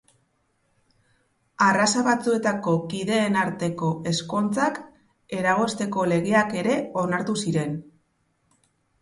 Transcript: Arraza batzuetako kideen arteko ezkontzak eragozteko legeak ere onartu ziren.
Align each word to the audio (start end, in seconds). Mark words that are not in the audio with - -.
Arraza 1.65 2.01
batzuetako 2.07 2.73
kideen 2.93 3.37
arteko 3.43 3.91
ezkontzak 4.13 4.81
eragozteko 5.41 6.09
legeak 6.15 6.57
ere 6.65 6.81
onartu 7.05 7.39
ziren. 7.47 7.79